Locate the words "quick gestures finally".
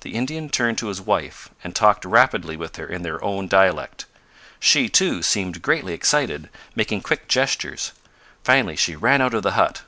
7.02-8.74